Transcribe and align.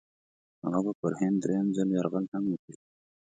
هغه 0.63 0.79
به 0.85 0.91
پر 0.99 1.13
هند 1.19 1.37
درېم 1.43 1.67
ځل 1.75 1.87
یرغل 1.97 2.25
هم 2.33 2.43
وکړي. 2.51 2.77